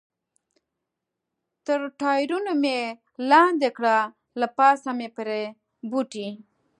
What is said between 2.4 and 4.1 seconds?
مې لاندې کړل،